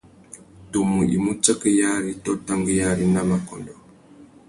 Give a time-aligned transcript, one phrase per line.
[0.71, 3.75] Tumu i mú tsakéyari tô tanguéyari nà makôndõ.